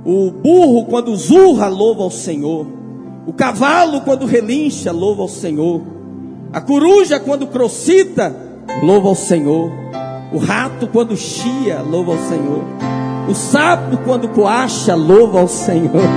[0.05, 2.67] O burro, quando zurra, louva ao Senhor.
[3.27, 5.83] O cavalo, quando relincha, louva ao Senhor.
[6.53, 8.35] A coruja, quando crocita,
[8.83, 9.71] louva ao Senhor.
[10.33, 12.65] O rato, quando chia, louva ao Senhor.
[13.29, 16.09] O sapo, quando coacha, louva ao Senhor.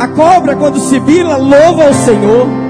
[0.00, 2.61] A cobra, quando sibila, louva ao Senhor.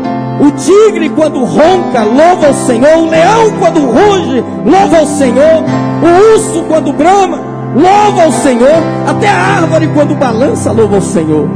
[0.42, 2.98] O tigre, quando ronca, louva ao Senhor.
[2.98, 5.62] O leão, quando ruge, louva ao Senhor.
[6.02, 7.40] O urso, quando brama,
[7.76, 8.82] louva ao Senhor.
[9.06, 11.48] Até a árvore, quando balança, louva ao Senhor.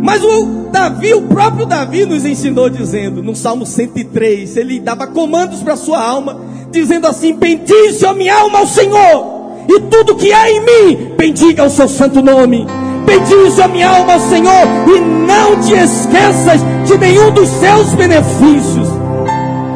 [0.00, 5.60] Mas o Davi, o próprio Davi, nos ensinou dizendo, no Salmo 103, ele dava comandos
[5.60, 6.38] para sua alma,
[6.70, 11.64] dizendo assim: Bendize, a minha alma, ao Senhor, e tudo que há em mim, bendiga
[11.64, 12.64] o seu santo nome.
[13.04, 18.88] Bendize a minha alma Senhor e não te esqueças de nenhum dos seus benefícios.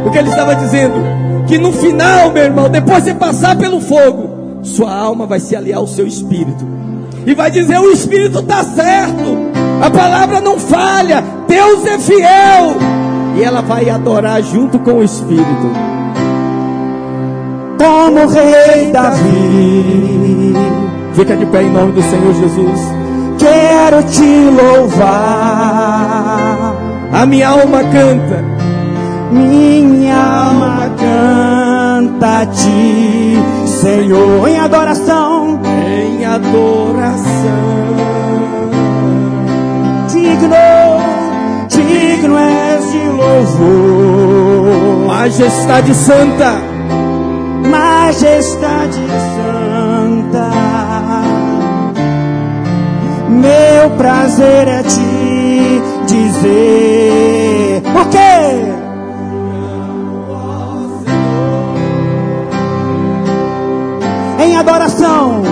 [0.05, 0.95] O que ele estava dizendo?
[1.47, 5.79] Que no final, meu irmão, depois de passar pelo fogo, sua alma vai se aliar
[5.79, 6.67] ao seu espírito
[7.27, 9.37] e vai dizer: o espírito está certo,
[9.83, 12.77] a palavra não falha, Deus é fiel,
[13.37, 15.71] e ela vai adorar junto com o espírito.
[17.79, 20.55] Como rei Davi.
[21.15, 22.98] Fica de pé em nome do Senhor Jesus
[23.39, 25.09] quero te louvar.
[27.13, 28.45] A minha alma canta,
[29.33, 33.39] minha alma canta a ti,
[33.81, 37.29] Senhor, em adoração, em adoração.
[40.09, 40.55] Digno,
[41.69, 46.53] digno és de louvor, majestade santa,
[47.65, 49.01] majestade
[49.37, 49.78] santa
[53.39, 57.83] meu prazer é te dizer.
[57.93, 58.19] Por quê?
[64.45, 65.43] Em adoração,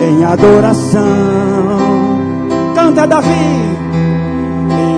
[0.00, 1.02] em adoração,
[2.74, 3.28] canta Davi,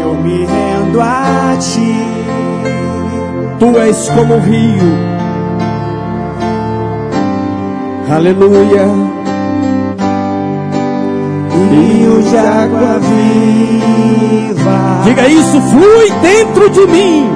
[0.02, 0.46] eu me
[0.90, 2.06] junto a ti.
[3.58, 5.10] Tu és como o rio.
[8.10, 9.19] Aleluia.
[11.70, 14.80] Rio de água viva.
[15.04, 17.30] Diga isso, flui dentro de mim.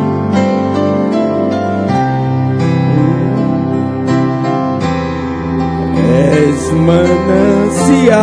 [6.27, 8.18] És manancial,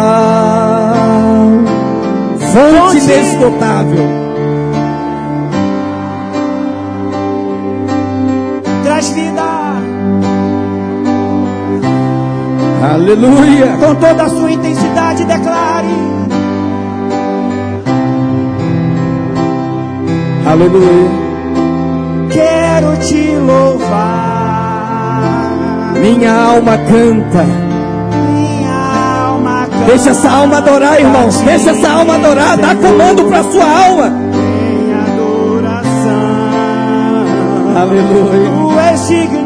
[2.51, 4.07] fonte inesgotável.
[8.83, 9.41] Traz vida
[12.93, 13.77] Aleluia.
[13.79, 14.51] com toda a sua
[15.11, 15.25] intensidade.
[15.25, 15.87] Declare.
[20.45, 21.09] Aleluia.
[22.29, 23.91] Quero te louvar.
[25.99, 27.43] Minha alma canta.
[28.35, 29.85] Minha alma canta.
[29.85, 31.39] Deixa essa alma adorar, irmãos.
[31.41, 32.57] Deixa essa alma adorar.
[32.57, 34.11] Dá comando para sua alma.
[37.73, 38.49] Aleluia.
[38.49, 39.40] Tu és digno.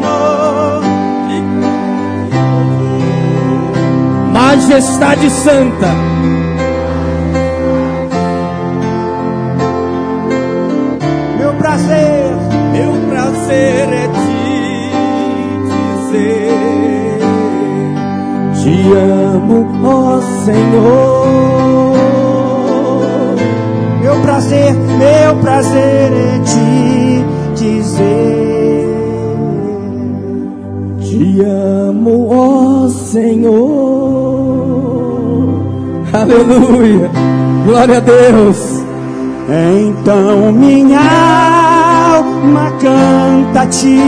[4.56, 5.88] Majestade Santa.
[11.38, 12.32] Meu prazer.
[12.72, 14.90] Meu prazer é te
[16.08, 17.18] dizer:
[18.54, 21.26] Te amo, ó Senhor.
[24.00, 24.72] Meu prazer.
[24.74, 27.24] Meu prazer é te
[27.62, 28.86] dizer.
[31.02, 34.05] Te amo, ó Senhor.
[36.22, 37.10] Aleluia.
[37.64, 38.84] Glória a Deus.
[39.48, 41.00] Então minha
[42.16, 44.00] alma canta a ti,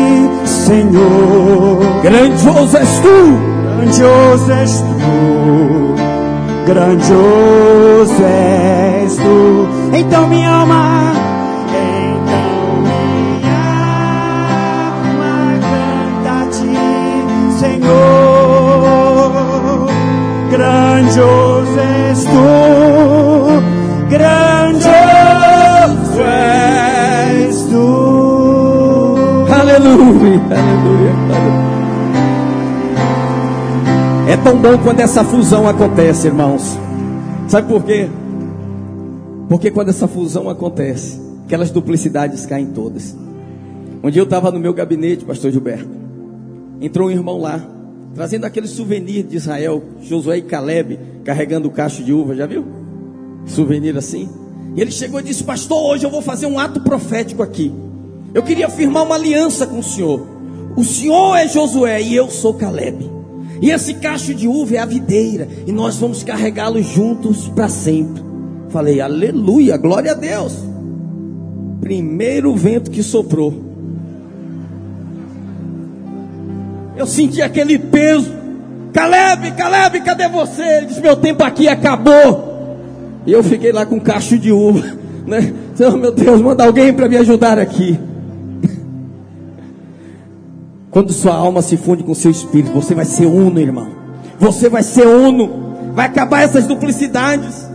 [0.44, 1.78] Senhor.
[2.02, 3.58] Grandioso és tu.
[3.78, 5.94] Grandioso és tu,
[6.66, 9.68] grandioso és tu.
[9.96, 11.12] Então minha alma,
[11.68, 13.60] então minha
[14.90, 18.27] alma canta a ti, Senhor.
[20.68, 22.44] Grandioso és tu,
[24.10, 24.92] grandioso
[26.20, 27.86] és tu.
[29.50, 30.42] Aleluia.
[30.44, 31.12] Aleluia.
[31.24, 31.68] Aleluia.
[34.28, 36.76] É tão bom quando essa fusão acontece, irmãos.
[37.48, 38.10] Sabe por quê?
[39.48, 43.16] Porque quando essa fusão acontece, aquelas duplicidades caem todas.
[44.02, 45.88] Um dia eu estava no meu gabinete, pastor Gilberto.
[46.78, 47.58] Entrou um irmão lá,
[48.14, 52.64] trazendo aquele souvenir de Israel, Josué e Caleb, carregando o cacho de uva, já viu?
[53.46, 54.28] Souvenir assim.
[54.76, 57.72] E ele chegou e disse: Pastor, hoje eu vou fazer um ato profético aqui.
[58.34, 60.26] Eu queria firmar uma aliança com o senhor.
[60.76, 63.10] O senhor é Josué e eu sou Caleb.
[63.60, 65.48] E esse cacho de uva é a videira.
[65.66, 68.22] E nós vamos carregá-lo juntos para sempre.
[68.68, 70.54] Falei, aleluia, glória a Deus.
[71.80, 73.67] Primeiro vento que soprou.
[76.98, 78.32] Eu senti aquele peso.
[78.92, 80.62] Caleb, Caleb, cadê você?
[80.62, 82.76] Ele disse: Meu tempo aqui acabou.
[83.24, 84.98] E eu fiquei lá com um cacho de uva.
[85.28, 85.52] Né?
[85.80, 88.00] Oh, meu Deus, manda alguém para me ajudar aqui.
[90.90, 93.88] Quando sua alma se funde com seu espírito, você vai ser uno, irmão.
[94.38, 95.92] Você vai ser uno.
[95.92, 97.68] Vai acabar essas duplicidades.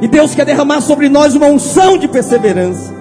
[0.00, 2.92] E Deus quer derramar sobre nós uma unção de perseverança.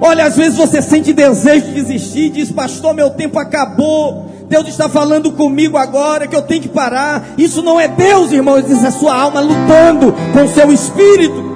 [0.00, 4.30] Olha, às vezes você sente desejo de desistir, diz, pastor, meu tempo acabou.
[4.48, 7.34] Deus está falando comigo agora que eu tenho que parar.
[7.38, 11.54] Isso não é Deus, irmão, isso é sua alma lutando com o seu espírito.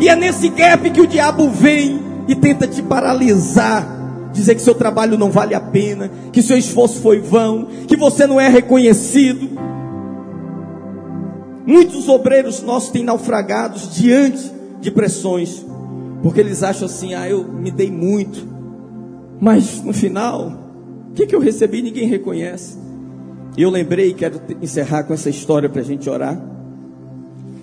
[0.00, 3.86] E é nesse gap que o diabo vem e tenta te paralisar,
[4.32, 8.26] dizer que seu trabalho não vale a pena, que seu esforço foi vão, que você
[8.26, 9.50] não é reconhecido.
[11.66, 15.64] Muitos obreiros nossos têm naufragados diante de pressões,
[16.22, 18.46] porque eles acham assim: ah, eu me dei muito,
[19.40, 20.61] mas no final,
[21.12, 22.78] o que, que eu recebi ninguém reconhece.
[23.54, 26.42] E eu lembrei, quero encerrar com essa história para a gente orar,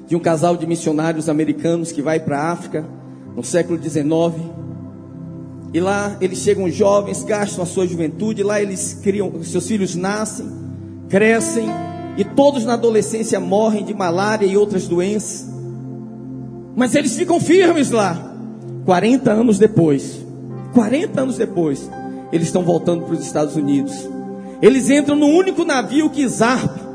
[0.07, 2.85] de um casal de missionários americanos que vai para a África
[3.35, 4.05] no século XIX.
[5.73, 10.47] E lá eles chegam jovens, gastam a sua juventude, lá eles criam, seus filhos nascem,
[11.09, 11.67] crescem,
[12.17, 15.49] e todos na adolescência morrem de malária e outras doenças.
[16.75, 18.27] Mas eles ficam firmes lá.
[18.85, 20.23] 40 anos depois,
[20.73, 21.89] 40 anos depois,
[22.31, 24.07] eles estão voltando para os Estados Unidos.
[24.61, 26.87] Eles entram no único navio que zarpa.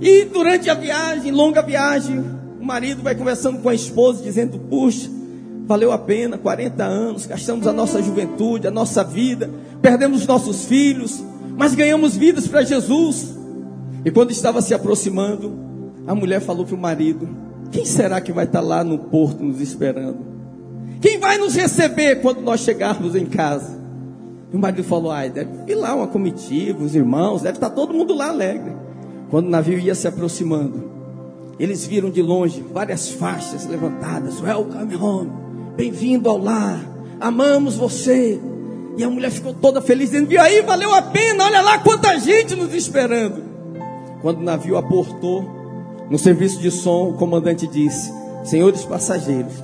[0.00, 2.24] E durante a viagem, longa viagem,
[2.60, 5.10] o marido vai conversando com a esposa, dizendo: Puxa,
[5.66, 10.64] valeu a pena, 40 anos, gastamos a nossa juventude, a nossa vida, perdemos os nossos
[10.64, 11.22] filhos,
[11.56, 13.34] mas ganhamos vidas para Jesus.
[14.04, 15.54] E quando estava se aproximando,
[16.06, 17.28] a mulher falou para o marido:
[17.70, 20.34] Quem será que vai estar lá no porto nos esperando?
[21.00, 23.83] Quem vai nos receber quando nós chegarmos em casa?
[24.54, 27.92] E o marido falou: ai, deve vir lá uma comitiva, os irmãos, deve estar todo
[27.92, 28.72] mundo lá alegre.
[29.28, 30.92] Quando o navio ia se aproximando,
[31.58, 35.32] eles viram de longe várias faixas levantadas: Welcome home,
[35.76, 36.80] bem-vindo ao lar,
[37.20, 38.40] amamos você.
[38.96, 42.16] E a mulher ficou toda feliz, dizendo: Viu aí, valeu a pena, olha lá quanta
[42.20, 43.42] gente nos esperando.
[44.22, 45.44] Quando o navio aportou,
[46.08, 48.12] no serviço de som, o comandante disse:
[48.44, 49.54] Senhores passageiros,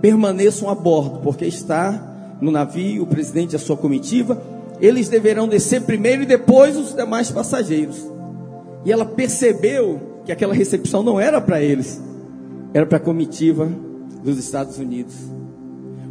[0.00, 2.11] permaneçam a bordo, porque está
[2.42, 4.42] no navio o presidente e a sua comitiva.
[4.80, 8.04] Eles deverão descer primeiro e depois os demais passageiros.
[8.84, 12.02] E ela percebeu que aquela recepção não era para eles,
[12.74, 13.70] era para a comitiva
[14.24, 15.14] dos Estados Unidos.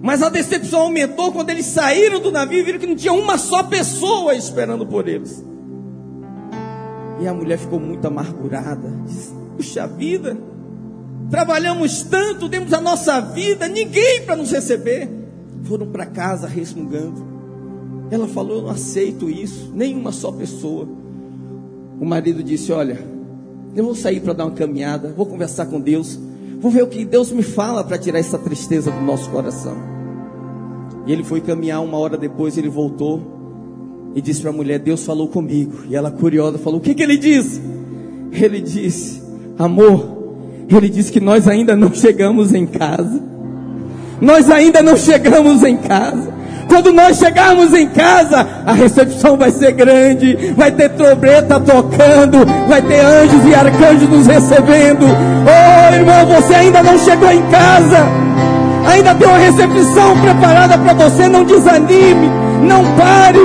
[0.01, 3.37] Mas a decepção aumentou quando eles saíram do navio e viram que não tinha uma
[3.37, 5.45] só pessoa esperando por eles.
[7.19, 8.89] E a mulher ficou muito amargurada.
[9.05, 10.37] Disse, Puxa vida,
[11.29, 15.20] trabalhamos tanto, demos a nossa vida, ninguém para nos receber.
[15.63, 17.25] Foram para casa resmungando.
[18.09, 20.87] Ela falou: Eu não aceito isso, nenhuma só pessoa.
[21.99, 22.99] O marido disse: Olha,
[23.75, 26.19] eu vou sair para dar uma caminhada, vou conversar com Deus,
[26.59, 29.75] vou ver o que Deus me fala para tirar essa tristeza do nosso coração.
[31.07, 33.41] E ele foi caminhar, uma hora depois ele voltou
[34.15, 35.85] e disse para a mulher: Deus falou comigo.
[35.89, 37.61] E ela, curiosa, falou: O que, que ele disse?
[38.31, 39.21] Ele disse:
[39.57, 43.21] Amor, ele disse que nós ainda não chegamos em casa.
[44.21, 46.41] Nós ainda não chegamos em casa.
[46.67, 52.81] Quando nós chegarmos em casa, a recepção vai ser grande, vai ter trombeta tocando, vai
[52.81, 55.05] ter anjos e arcanjos nos recebendo.
[55.05, 58.07] Oh, irmão, você ainda não chegou em casa.
[58.87, 62.29] Ainda tem uma recepção preparada para você, não desanime,
[62.63, 63.39] não pare.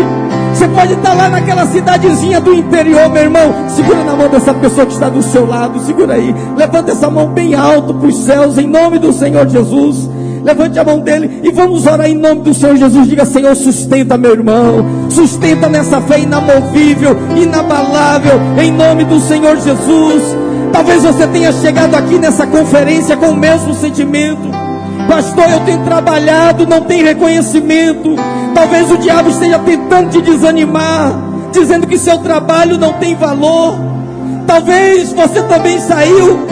[0.54, 3.68] Você pode estar lá naquela cidadezinha do interior, meu irmão.
[3.68, 5.80] Segura na mão dessa pessoa que está do seu lado.
[5.80, 6.34] Segura aí.
[6.56, 10.08] Levanta essa mão bem alto para os céus, em nome do Senhor Jesus.
[10.46, 13.08] Levante a mão dele e vamos orar em nome do Senhor Jesus.
[13.08, 15.10] Diga, Senhor, sustenta meu irmão.
[15.10, 20.22] Sustenta nessa fé inamovível, inabalável, em nome do Senhor Jesus.
[20.72, 24.48] Talvez você tenha chegado aqui nessa conferência com o mesmo sentimento.
[25.08, 28.14] Pastor, eu tenho trabalhado, não tem reconhecimento.
[28.54, 31.12] Talvez o diabo esteja tentando te desanimar,
[31.50, 33.74] dizendo que seu trabalho não tem valor.
[34.46, 36.46] Talvez você também saiu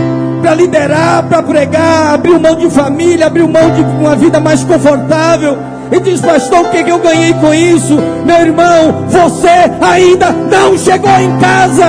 [0.45, 5.57] para liderar, para pregar, abriu mão de família, abriu mão de uma vida mais confortável.
[5.91, 7.99] E diz, pastor, o que, que eu ganhei com isso?
[8.27, 9.49] Meu irmão, você
[9.81, 11.87] ainda não chegou em casa.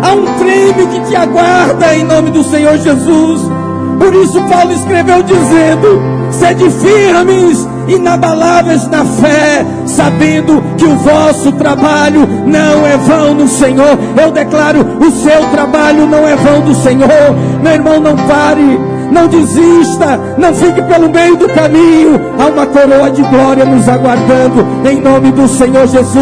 [0.00, 3.40] Há um crime que te aguarda em nome do Senhor Jesus.
[3.98, 12.26] Por isso Paulo escreveu dizendo: sede firmes, inabaláveis na fé, sabendo que o vosso trabalho
[12.46, 13.98] não é vão no Senhor.
[14.22, 17.08] Eu declaro: o seu trabalho não é vão do Senhor.
[17.62, 18.78] Meu irmão, não pare,
[19.10, 22.20] não desista, não fique pelo meio do caminho.
[22.38, 26.16] Há uma coroa de glória nos aguardando, em nome do Senhor Jesus.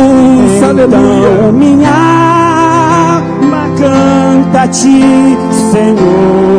[0.57, 1.53] Então, Aleluia.
[1.53, 5.37] minha alma canta a ti,
[5.73, 6.54] Senhor.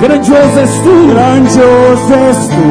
[0.00, 2.68] Grandioso és tu, Grandioso és tu,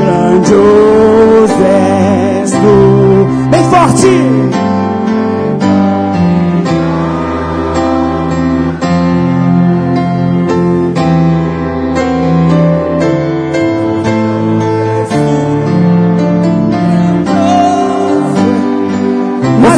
[0.00, 2.76] grandioso és tu.
[3.50, 4.16] Bem forte!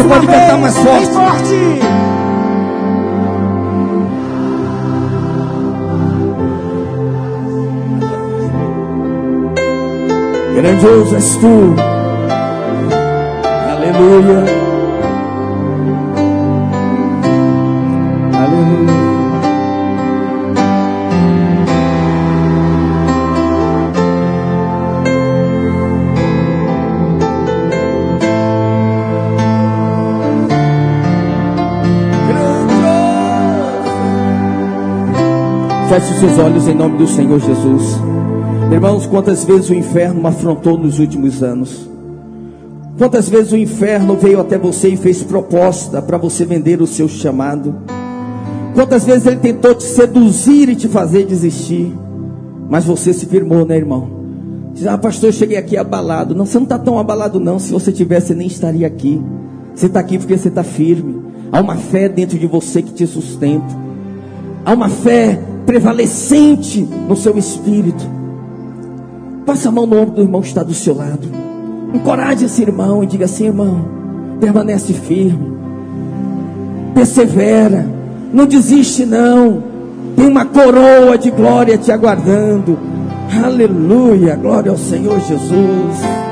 [0.08, 2.07] Pode cantar mais Bem forte.
[10.58, 11.76] Grandioso és tu.
[13.70, 14.40] Aleluia.
[18.34, 18.98] Aleluia.
[35.88, 38.17] Feche os seus olhos em nome do Senhor Jesus.
[38.70, 41.88] Irmãos, quantas vezes o inferno me afrontou nos últimos anos?
[42.98, 47.08] Quantas vezes o inferno veio até você e fez proposta para você vender o seu
[47.08, 47.74] chamado?
[48.74, 51.94] Quantas vezes ele tentou te seduzir e te fazer desistir?
[52.68, 54.10] Mas você se firmou, né, irmão?
[54.74, 56.34] Diz, ah, pastor, eu cheguei aqui abalado.
[56.34, 57.58] Não, você não está tão abalado, não.
[57.58, 59.20] Se você tivesse, nem estaria aqui.
[59.74, 61.22] Você está aqui porque você está firme.
[61.50, 63.74] Há uma fé dentro de você que te sustenta.
[64.62, 68.17] Há uma fé prevalecente no seu espírito.
[69.48, 71.26] Passa a mão no ombro do irmão que está do seu lado.
[71.94, 73.82] Encoraje esse irmão e diga assim: irmão,
[74.38, 75.56] permanece firme,
[76.94, 77.86] persevera,
[78.30, 79.62] não desiste, não.
[80.14, 82.78] Tem uma coroa de glória te aguardando.
[83.42, 86.27] Aleluia, glória ao Senhor Jesus.